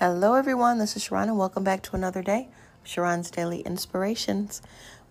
Hello, 0.00 0.34
everyone. 0.34 0.78
This 0.78 0.94
is 0.94 1.02
Sharon, 1.02 1.28
and 1.28 1.36
welcome 1.36 1.64
back 1.64 1.82
to 1.82 1.96
another 1.96 2.22
day 2.22 2.46
of 2.80 2.88
Sharon's 2.88 3.32
Daily 3.32 3.62
Inspirations. 3.62 4.62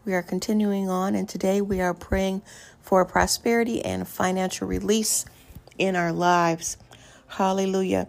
We 0.06 0.14
are 0.14 0.24
continuing 0.24 0.90
on, 0.90 1.14
and 1.14 1.28
today 1.28 1.60
we 1.60 1.82
are 1.82 1.94
praying 1.94 2.42
for 2.80 3.04
prosperity 3.04 3.84
and 3.84 4.08
financial 4.08 4.66
release 4.66 5.26
in 5.78 5.98
our 5.98 6.14
lives. 6.14 6.78
Hallelujah. 7.28 8.08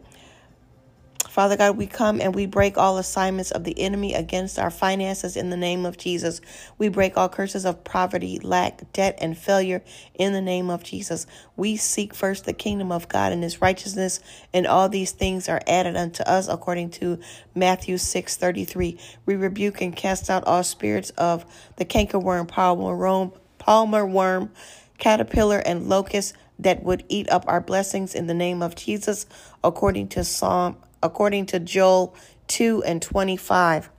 Father 1.38 1.56
God, 1.56 1.76
we 1.76 1.86
come 1.86 2.20
and 2.20 2.34
we 2.34 2.46
break 2.46 2.76
all 2.76 2.98
assignments 2.98 3.52
of 3.52 3.62
the 3.62 3.78
enemy 3.78 4.12
against 4.12 4.58
our 4.58 4.72
finances 4.72 5.36
in 5.36 5.50
the 5.50 5.56
name 5.56 5.86
of 5.86 5.96
Jesus. 5.96 6.40
We 6.78 6.88
break 6.88 7.16
all 7.16 7.28
curses 7.28 7.64
of 7.64 7.84
poverty, 7.84 8.40
lack, 8.40 8.92
debt, 8.92 9.16
and 9.20 9.38
failure 9.38 9.84
in 10.14 10.32
the 10.32 10.40
name 10.40 10.68
of 10.68 10.82
Jesus. 10.82 11.28
We 11.56 11.76
seek 11.76 12.12
first 12.12 12.44
the 12.44 12.52
kingdom 12.52 12.90
of 12.90 13.06
God 13.06 13.30
and 13.30 13.44
his 13.44 13.62
righteousness, 13.62 14.18
and 14.52 14.66
all 14.66 14.88
these 14.88 15.12
things 15.12 15.48
are 15.48 15.60
added 15.68 15.96
unto 15.96 16.24
us 16.24 16.48
according 16.48 16.90
to 16.90 17.20
Matthew 17.54 17.98
6 17.98 18.36
33. 18.36 18.98
We 19.24 19.36
rebuke 19.36 19.80
and 19.80 19.94
cast 19.94 20.28
out 20.28 20.42
all 20.42 20.64
spirits 20.64 21.10
of 21.10 21.46
the 21.76 21.84
cankerworm, 21.84 22.48
palmer 22.48 22.96
worm, 22.96 23.32
palmer 23.58 24.04
worm, 24.04 24.50
caterpillar, 24.98 25.60
and 25.60 25.88
locust 25.88 26.34
that 26.58 26.82
would 26.82 27.04
eat 27.08 27.30
up 27.30 27.44
our 27.46 27.60
blessings 27.60 28.16
in 28.16 28.26
the 28.26 28.34
name 28.34 28.60
of 28.60 28.74
Jesus, 28.74 29.24
according 29.62 30.08
to 30.08 30.24
Psalm 30.24 30.76
according 31.02 31.46
to 31.46 31.60
Joel 31.60 32.14
2 32.48 32.82
and 32.84 33.00
25. 33.00 33.90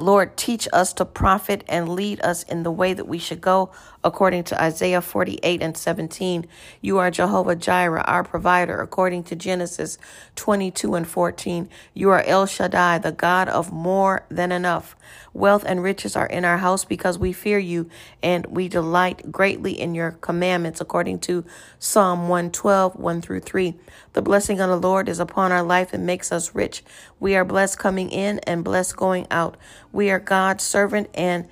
Lord, 0.00 0.36
teach 0.36 0.68
us 0.72 0.92
to 0.94 1.04
profit 1.04 1.64
and 1.68 1.88
lead 1.88 2.20
us 2.24 2.44
in 2.44 2.62
the 2.62 2.70
way 2.70 2.94
that 2.94 3.08
we 3.08 3.18
should 3.18 3.40
go, 3.40 3.72
according 4.04 4.44
to 4.44 4.62
Isaiah 4.62 5.00
48 5.00 5.60
and 5.60 5.76
17. 5.76 6.46
You 6.80 6.98
are 6.98 7.10
Jehovah 7.10 7.56
Jireh, 7.56 8.04
our 8.06 8.22
provider, 8.22 8.80
according 8.80 9.24
to 9.24 9.34
Genesis 9.34 9.98
22 10.36 10.94
and 10.94 11.06
14. 11.06 11.68
You 11.94 12.10
are 12.10 12.22
El 12.22 12.46
Shaddai, 12.46 12.98
the 12.98 13.10
God 13.10 13.48
of 13.48 13.72
more 13.72 14.24
than 14.28 14.52
enough. 14.52 14.94
Wealth 15.32 15.64
and 15.66 15.82
riches 15.82 16.14
are 16.14 16.26
in 16.26 16.44
our 16.44 16.58
house 16.58 16.84
because 16.84 17.18
we 17.18 17.32
fear 17.32 17.58
you, 17.58 17.90
and 18.22 18.46
we 18.46 18.68
delight 18.68 19.32
greatly 19.32 19.72
in 19.72 19.96
your 19.96 20.12
commandments, 20.12 20.80
according 20.80 21.18
to 21.20 21.44
Psalm 21.80 22.28
112, 22.28 22.94
1 22.94 23.20
through 23.20 23.40
3. 23.40 23.74
The 24.18 24.22
blessing 24.22 24.58
of 24.58 24.68
the 24.68 24.76
Lord 24.76 25.08
is 25.08 25.20
upon 25.20 25.52
our 25.52 25.62
life 25.62 25.92
and 25.92 26.04
makes 26.04 26.32
us 26.32 26.52
rich. 26.52 26.82
We 27.20 27.36
are 27.36 27.44
blessed 27.44 27.78
coming 27.78 28.10
in 28.10 28.40
and 28.40 28.64
blessed 28.64 28.96
going 28.96 29.28
out. 29.30 29.56
We 29.92 30.10
are 30.10 30.18
God's 30.18 30.64
servant 30.64 31.08
and 31.14 31.46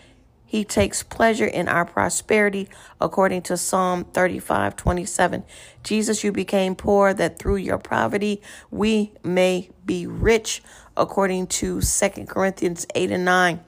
he 0.44 0.64
takes 0.64 1.04
pleasure 1.04 1.46
in 1.46 1.68
our 1.68 1.84
prosperity, 1.84 2.68
according 3.00 3.42
to 3.42 3.56
Psalm 3.56 4.02
35 4.02 4.74
27. 4.74 5.44
Jesus, 5.84 6.24
you 6.24 6.32
became 6.32 6.74
poor 6.74 7.14
that 7.14 7.38
through 7.38 7.58
your 7.58 7.78
poverty 7.78 8.42
we 8.68 9.12
may 9.22 9.70
be 9.84 10.08
rich, 10.08 10.60
according 10.96 11.46
to 11.46 11.80
2 11.80 12.08
Corinthians 12.26 12.84
8 12.96 13.12
and 13.12 13.24
9. 13.24 13.60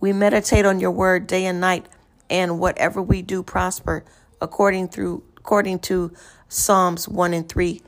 We 0.00 0.14
meditate 0.14 0.64
on 0.64 0.80
your 0.80 0.92
word 0.92 1.26
day 1.26 1.44
and 1.44 1.60
night, 1.60 1.84
and 2.30 2.58
whatever 2.58 3.02
we 3.02 3.20
do 3.20 3.42
prosper, 3.42 4.02
according 4.40 4.88
through 4.88 5.24
according 5.46 5.78
to 5.78 6.12
Psalms 6.48 7.08
1 7.08 7.32
and 7.32 7.48
3. 7.48 7.80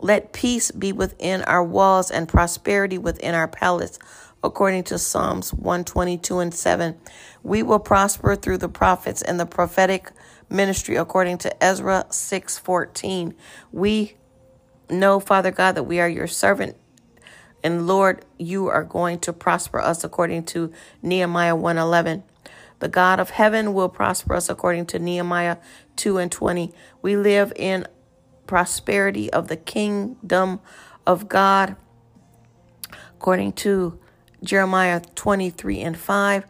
Let 0.00 0.32
peace 0.32 0.70
be 0.70 0.90
within 0.90 1.42
our 1.42 1.62
walls 1.62 2.10
and 2.10 2.26
prosperity 2.26 2.96
within 2.96 3.34
our 3.34 3.46
palace 3.46 3.98
according 4.42 4.84
to 4.84 4.96
Psalms 4.96 5.52
122 5.52 6.38
and 6.38 6.54
7. 6.54 6.98
We 7.42 7.62
will 7.62 7.78
prosper 7.78 8.34
through 8.36 8.56
the 8.56 8.70
prophets 8.70 9.20
and 9.20 9.38
the 9.38 9.44
prophetic 9.44 10.10
ministry 10.48 10.96
according 10.96 11.36
to 11.38 11.62
Ezra 11.62 12.06
6:14. 12.08 13.34
We 13.70 14.16
know, 14.88 15.20
Father 15.20 15.50
God, 15.50 15.74
that 15.74 15.82
we 15.82 16.00
are 16.00 16.08
your 16.08 16.26
servant 16.26 16.74
and 17.62 17.86
Lord, 17.86 18.24
you 18.38 18.68
are 18.68 18.84
going 18.84 19.18
to 19.18 19.32
prosper 19.34 19.80
us 19.80 20.04
according 20.04 20.44
to 20.44 20.72
Nehemiah 21.02 21.56
1:11. 21.56 22.22
The 22.78 22.88
God 22.88 23.20
of 23.20 23.30
heaven 23.30 23.72
will 23.74 23.88
prosper 23.88 24.34
us 24.34 24.48
according 24.48 24.86
to 24.86 24.98
Nehemiah 24.98 25.58
2 25.96 26.18
and 26.18 26.30
20. 26.30 26.72
We 27.02 27.16
live 27.16 27.52
in 27.56 27.86
prosperity 28.46 29.32
of 29.32 29.48
the 29.48 29.56
kingdom 29.56 30.60
of 31.06 31.28
God 31.28 31.76
according 33.14 33.52
to 33.52 33.98
Jeremiah 34.42 35.00
23 35.14 35.80
and 35.80 35.98
5. 35.98 36.44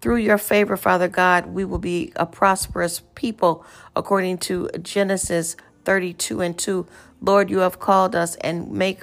Through 0.00 0.16
your 0.16 0.38
favor, 0.38 0.76
Father 0.76 1.08
God, 1.08 1.46
we 1.46 1.64
will 1.64 1.78
be 1.78 2.12
a 2.16 2.26
prosperous 2.26 3.02
people 3.14 3.64
according 3.94 4.38
to 4.38 4.68
Genesis 4.80 5.56
32 5.84 6.40
and 6.40 6.58
2. 6.58 6.86
Lord, 7.20 7.50
you 7.50 7.58
have 7.58 7.78
called 7.78 8.16
us 8.16 8.34
and 8.36 8.70
make 8.72 9.02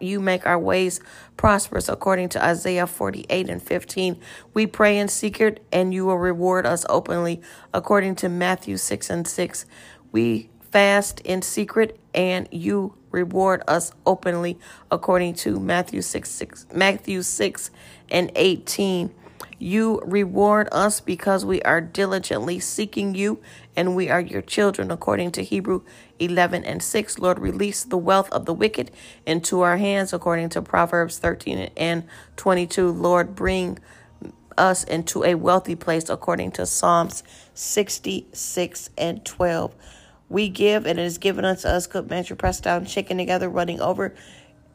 you 0.00 0.20
make 0.20 0.46
our 0.46 0.58
ways 0.58 1.00
prosperous 1.36 1.88
according 1.88 2.28
to 2.30 2.44
Isaiah 2.44 2.86
48 2.86 3.48
and 3.48 3.62
15. 3.62 4.20
We 4.52 4.66
pray 4.66 4.98
in 4.98 5.08
secret 5.08 5.64
and 5.72 5.92
you 5.92 6.06
will 6.06 6.18
reward 6.18 6.66
us 6.66 6.84
openly 6.88 7.42
according 7.72 8.16
to 8.16 8.28
Matthew 8.28 8.76
6 8.76 9.10
and 9.10 9.26
6. 9.26 9.66
We 10.12 10.50
fast 10.70 11.20
in 11.20 11.42
secret 11.42 11.98
and 12.14 12.48
you 12.50 12.94
reward 13.10 13.62
us 13.68 13.92
openly 14.04 14.58
according 14.90 15.34
to 15.34 15.60
Matthew 15.60 16.02
6, 16.02 16.28
6 16.28 16.66
Matthew 16.74 17.22
6 17.22 17.70
and 18.10 18.32
18. 18.34 19.14
You 19.58 20.00
reward 20.04 20.68
us 20.72 21.00
because 21.00 21.44
we 21.44 21.62
are 21.62 21.80
diligently 21.80 22.58
seeking 22.60 23.14
you 23.14 23.40
and 23.76 23.94
we 23.96 24.10
are 24.10 24.20
your 24.20 24.42
children 24.42 24.90
according 24.90 25.32
to 25.32 25.42
Hebrew 25.42 25.82
11 26.18 26.64
and 26.64 26.82
6. 26.82 27.18
Lord, 27.18 27.38
release 27.38 27.84
the 27.84 27.98
wealth 27.98 28.30
of 28.30 28.46
the 28.46 28.54
wicked 28.54 28.90
into 29.26 29.60
our 29.60 29.76
hands 29.76 30.12
according 30.12 30.50
to 30.50 30.62
Proverbs 30.62 31.18
13 31.18 31.70
and 31.76 32.04
22. 32.36 32.90
Lord, 32.90 33.34
bring 33.34 33.78
us 34.56 34.84
into 34.84 35.24
a 35.24 35.34
wealthy 35.34 35.74
place 35.74 36.08
according 36.08 36.52
to 36.52 36.66
Psalms 36.66 37.22
66 37.54 38.90
and 38.96 39.24
12. 39.24 39.74
We 40.28 40.48
give, 40.48 40.86
and 40.86 40.98
it 40.98 41.04
is 41.04 41.18
given 41.18 41.44
unto 41.44 41.68
us 41.68 41.86
good 41.86 42.08
measure, 42.08 42.34
pressed 42.34 42.64
down, 42.64 42.86
shaken 42.86 43.18
together, 43.18 43.48
running 43.48 43.80
over. 43.80 44.14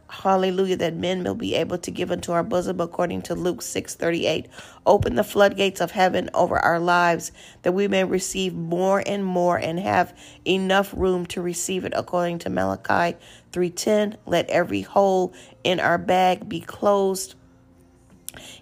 Hallelujah, 0.09 0.75
that 0.77 0.95
men 0.95 1.23
will 1.23 1.35
be 1.35 1.53
able 1.53 1.77
to 1.77 1.91
give 1.91 2.09
unto 2.09 2.31
our 2.31 2.43
bosom 2.43 2.81
according 2.81 3.21
to 3.23 3.35
Luke 3.35 3.61
6 3.61 3.93
38. 3.93 4.47
Open 4.85 5.15
the 5.15 5.23
floodgates 5.23 5.79
of 5.79 5.91
heaven 5.91 6.31
over 6.33 6.57
our 6.57 6.79
lives 6.79 7.31
that 7.61 7.73
we 7.73 7.87
may 7.87 8.03
receive 8.03 8.55
more 8.55 9.03
and 9.05 9.23
more 9.23 9.57
and 9.57 9.79
have 9.79 10.17
enough 10.45 10.91
room 10.97 11.27
to 11.27 11.41
receive 11.41 11.85
it 11.85 11.93
according 11.95 12.39
to 12.39 12.49
Malachi 12.49 13.17
3:10. 13.51 14.17
Let 14.25 14.49
every 14.49 14.81
hole 14.81 15.31
in 15.63 15.79
our 15.79 15.99
bag 15.99 16.49
be 16.49 16.59
closed 16.59 17.35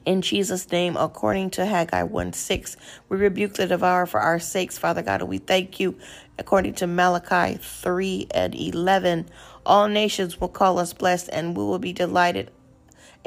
in 0.06 0.22
Jesus' 0.22 0.72
name, 0.72 0.98
according 0.98 1.52
to 1.52 1.66
Haggai 1.66 2.04
1 2.04 2.34
6, 2.34 2.78
we 3.10 3.18
rebuke 3.18 3.54
the 3.54 3.68
devourer 3.68 4.06
for 4.06 4.20
our 4.20 4.40
sakes, 4.40 4.78
Father 4.78 5.02
God, 5.02 5.22
and 5.22 5.30
we 5.30 5.38
thank 5.38 5.80
you, 5.80 5.98
according 6.38 6.74
to 6.76 6.88
Malachi 6.88 7.58
3 7.58 8.28
and 8.32 8.56
11. 8.56 9.30
All 9.66 9.88
nations 9.88 10.40
will 10.40 10.48
call 10.48 10.80
us 10.80 10.94
blessed, 10.94 11.30
and 11.32 11.56
we 11.56 11.64
will 11.64 11.80
be 11.80 11.94
delighted 11.94 12.52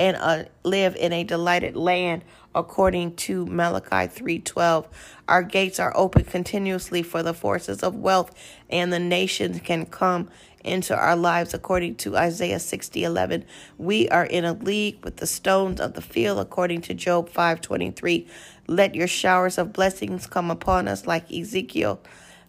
and 0.00 0.16
uh, 0.16 0.44
live 0.64 0.96
in 0.96 1.12
a 1.12 1.22
delighted 1.22 1.76
land 1.76 2.24
according 2.54 3.14
to 3.14 3.44
Malachi 3.46 4.08
3:12 4.08 4.86
our 5.28 5.42
gates 5.42 5.78
are 5.78 5.92
open 5.94 6.24
continuously 6.24 7.02
for 7.02 7.22
the 7.22 7.34
forces 7.34 7.82
of 7.82 7.94
wealth 7.94 8.32
and 8.70 8.92
the 8.92 8.98
nations 8.98 9.60
can 9.60 9.84
come 9.84 10.28
into 10.64 10.96
our 10.96 11.14
lives 11.14 11.52
according 11.52 11.94
to 11.94 12.16
Isaiah 12.16 12.58
60:11 12.58 13.44
we 13.76 14.08
are 14.08 14.24
in 14.24 14.46
a 14.46 14.54
league 14.54 15.04
with 15.04 15.18
the 15.18 15.26
stones 15.26 15.80
of 15.80 15.92
the 15.92 16.02
field 16.02 16.38
according 16.38 16.80
to 16.80 16.94
Job 16.94 17.28
5:23 17.28 18.26
let 18.66 18.94
your 18.94 19.06
showers 19.06 19.58
of 19.58 19.74
blessings 19.74 20.26
come 20.26 20.50
upon 20.50 20.88
us 20.88 21.06
like 21.06 21.30
Ezekiel 21.30 22.00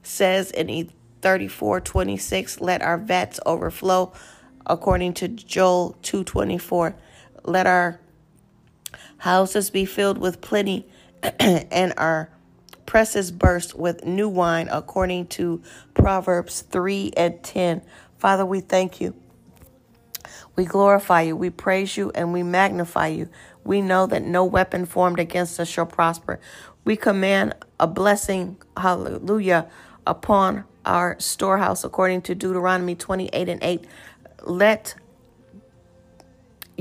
says 0.04 0.52
in 0.52 0.90
34:26 1.22 2.62
let 2.62 2.82
our 2.82 2.98
vats 2.98 3.42
overflow 3.46 4.14
according 4.66 5.14
to 5.16 5.28
Joel 5.28 5.98
2:24 6.02 6.96
let 7.44 7.68
our 7.68 8.00
houses 9.18 9.70
be 9.70 9.86
filled 9.86 10.18
with 10.18 10.42
plenty 10.42 10.88
and 11.40 11.94
our 11.98 12.30
presses 12.86 13.32
burst 13.32 13.78
with 13.78 14.04
new 14.04 14.28
wine 14.28 14.68
according 14.72 15.28
to 15.28 15.62
Proverbs 15.94 16.62
3 16.62 17.14
and 17.16 17.42
10. 17.44 17.82
Father, 18.18 18.46
we 18.46 18.60
thank 18.60 19.00
you. 19.00 19.16
We 20.56 20.66
glorify 20.66 21.22
you, 21.22 21.36
we 21.36 21.50
praise 21.50 21.96
you, 21.96 22.12
and 22.14 22.34
we 22.34 22.44
magnify 22.44 23.08
you. 23.08 23.30
We 23.64 23.82
know 23.82 24.08
that 24.08 24.24
no 24.24 24.44
weapon 24.44 24.86
formed 24.86 25.20
against 25.20 25.60
us 25.60 25.70
shall 25.70 25.86
prosper. 25.86 26.40
We 26.84 26.96
command 26.96 27.56
a 27.80 27.88
blessing, 27.88 28.58
hallelujah, 28.76 29.68
upon 30.06 30.66
our 30.86 31.16
storehouse 31.20 31.84
according 31.84 32.24
to 32.24 32.36
Deuteronomy 32.36 32.96
28 32.96 33.50
and 33.50 33.64
8. 33.64 33.86
Let 34.44 34.96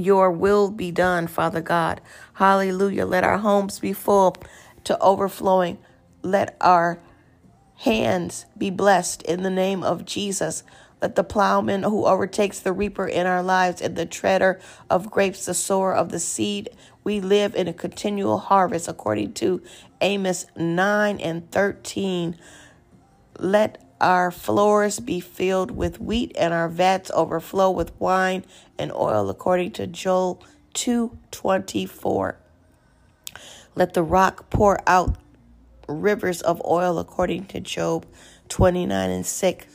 your 0.04 0.30
will 0.30 0.70
be 0.70 0.90
done, 0.90 1.26
Father 1.26 1.60
God. 1.60 2.00
Hallelujah. 2.34 3.06
Let 3.06 3.24
our 3.24 3.38
homes 3.38 3.78
be 3.78 3.92
full 3.92 4.36
to 4.84 4.98
overflowing. 5.00 5.78
Let 6.22 6.56
our 6.60 7.00
hands 7.76 8.46
be 8.56 8.70
blessed 8.70 9.22
in 9.22 9.42
the 9.42 9.50
name 9.50 9.82
of 9.82 10.04
Jesus. 10.04 10.62
Let 11.00 11.16
the 11.16 11.24
plowman 11.24 11.82
who 11.82 12.04
overtakes 12.04 12.60
the 12.60 12.72
reaper 12.72 13.06
in 13.06 13.26
our 13.26 13.42
lives 13.42 13.80
and 13.80 13.96
the 13.96 14.04
treader 14.04 14.60
of 14.90 15.10
grapes, 15.10 15.46
the 15.46 15.54
sower 15.54 15.94
of 15.94 16.10
the 16.10 16.20
seed, 16.20 16.68
we 17.02 17.20
live 17.20 17.54
in 17.54 17.66
a 17.66 17.72
continual 17.72 18.38
harvest 18.38 18.86
according 18.86 19.32
to 19.34 19.62
Amos 20.00 20.46
9 20.56 21.18
and 21.18 21.50
13. 21.50 22.36
Let 23.38 23.89
our 24.00 24.30
floors 24.30 24.98
be 25.00 25.20
filled 25.20 25.70
with 25.70 26.00
wheat 26.00 26.32
and 26.38 26.54
our 26.54 26.68
vats 26.68 27.10
overflow 27.14 27.70
with 27.70 27.92
wine 28.00 28.44
and 28.78 28.92
oil 28.92 29.28
according 29.28 29.72
to 29.72 29.86
Joel 29.86 30.42
2:24. 30.74 32.36
Let 33.74 33.94
the 33.94 34.02
rock 34.02 34.50
pour 34.50 34.80
out 34.86 35.16
rivers 35.88 36.40
of 36.40 36.62
oil 36.64 36.98
according 36.98 37.46
to 37.46 37.60
Job 37.60 38.06
29 38.48 39.10
and 39.10 39.26
6. 39.26 39.66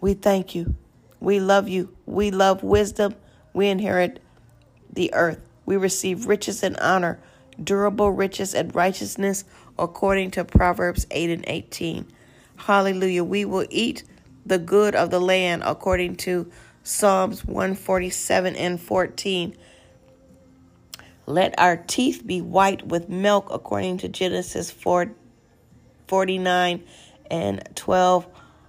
We 0.00 0.14
thank 0.14 0.54
you. 0.54 0.74
We 1.20 1.40
love 1.40 1.68
you. 1.68 1.96
We 2.04 2.30
love 2.30 2.62
wisdom. 2.62 3.14
We 3.52 3.68
inherit 3.68 4.20
the 4.92 5.12
earth. 5.14 5.40
We 5.64 5.76
receive 5.76 6.26
riches 6.26 6.62
and 6.62 6.76
honor, 6.78 7.18
durable 7.62 8.12
riches 8.12 8.54
and 8.54 8.74
righteousness 8.74 9.44
according 9.78 10.30
to 10.32 10.44
Proverbs 10.44 11.06
8 11.10 11.30
and 11.30 11.44
18. 11.46 12.06
Hallelujah. 12.56 13.24
We 13.24 13.44
will 13.44 13.66
eat 13.70 14.04
the 14.44 14.58
good 14.58 14.94
of 14.94 15.10
the 15.10 15.20
land 15.20 15.62
according 15.64 16.16
to 16.16 16.50
Psalms 16.82 17.44
147 17.44 18.56
and 18.56 18.80
14. 18.80 19.56
Let 21.26 21.58
our 21.58 21.76
teeth 21.76 22.22
be 22.24 22.40
white 22.40 22.86
with 22.86 23.08
milk 23.08 23.48
according 23.50 23.98
to 23.98 24.08
Genesis 24.08 24.70
4, 24.70 25.10
49 26.06 26.84
and 27.30 27.68
12. 27.74 28.26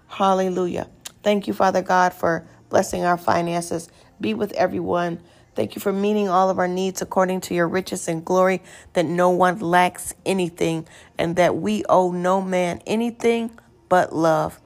Hallelujah. 0.08 0.90
Thank 1.22 1.48
you, 1.48 1.54
Father 1.54 1.82
God, 1.82 2.14
for 2.14 2.48
blessing 2.70 3.04
our 3.04 3.18
finances. 3.18 3.90
Be 4.20 4.34
with 4.34 4.52
everyone. 4.54 5.22
Thank 5.54 5.76
you 5.76 5.82
for 5.82 5.94
meeting 5.94 6.30
all 6.30 6.50
of 6.50 6.60
our 6.60 6.68
needs 6.68 7.02
according 7.02 7.42
to 7.42 7.54
your 7.54 7.68
riches 7.68 8.08
and 8.08 8.24
glory, 8.26 8.62
that 8.94 9.06
no 9.06 9.30
one 9.30 9.60
lacks 9.60 10.14
anything, 10.26 10.88
and 11.18 11.36
that 11.36 11.56
we 11.56 11.84
owe 11.90 12.12
no 12.12 12.42
man 12.42 12.82
anything 12.86 13.52
but 13.90 14.14
love. 14.14 14.60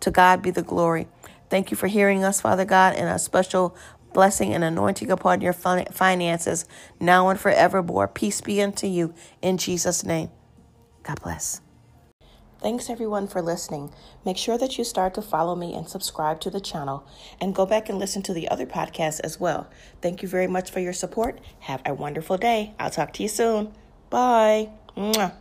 To 0.00 0.10
God 0.10 0.42
be 0.42 0.50
the 0.50 0.62
glory. 0.62 1.08
Thank 1.50 1.70
you 1.70 1.76
for 1.76 1.86
hearing 1.86 2.24
us, 2.24 2.40
Father 2.40 2.64
God, 2.64 2.94
and 2.94 3.08
a 3.08 3.18
special 3.18 3.76
blessing 4.12 4.54
and 4.54 4.64
anointing 4.64 5.10
upon 5.10 5.40
your 5.40 5.52
finances 5.52 6.64
now 7.00 7.28
and 7.28 7.38
forevermore. 7.38 8.08
Peace 8.08 8.40
be 8.40 8.60
unto 8.62 8.86
you 8.86 9.14
in 9.42 9.58
Jesus' 9.58 10.04
name. 10.04 10.30
God 11.02 11.20
bless. 11.22 11.60
Thanks 12.60 12.90
everyone 12.90 13.28
for 13.28 13.40
listening. 13.40 13.92
Make 14.24 14.36
sure 14.36 14.58
that 14.58 14.78
you 14.78 14.84
start 14.84 15.14
to 15.14 15.22
follow 15.22 15.54
me 15.54 15.74
and 15.74 15.88
subscribe 15.88 16.40
to 16.40 16.50
the 16.50 16.60
channel 16.60 17.06
and 17.40 17.54
go 17.54 17.64
back 17.64 17.88
and 17.88 18.00
listen 18.00 18.22
to 18.22 18.34
the 18.34 18.48
other 18.48 18.66
podcasts 18.66 19.20
as 19.22 19.38
well. 19.38 19.70
Thank 20.02 20.22
you 20.22 20.28
very 20.28 20.48
much 20.48 20.72
for 20.72 20.80
your 20.80 20.92
support. 20.92 21.40
Have 21.60 21.82
a 21.86 21.94
wonderful 21.94 22.36
day. 22.36 22.74
I'll 22.80 22.90
talk 22.90 23.12
to 23.14 23.22
you 23.22 23.28
soon. 23.28 23.72
Bye. 24.10 24.70
Mwah. 24.96 25.34